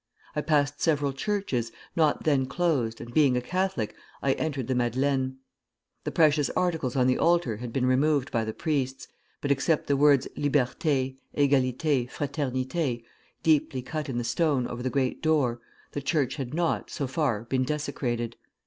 [0.35, 3.93] I passed several churches, not then closed, and being a Catholic,
[4.23, 5.37] I entered the Madeleine.
[6.05, 9.07] The precious articles on the altar had been removed by the priests,
[9.41, 13.03] but except the words 'Liberté,' 'Égalité,' 'Fraternité,'
[13.43, 15.59] deeply cut in the stone over the great door,
[15.91, 18.37] the church had not, so far, been desecrated.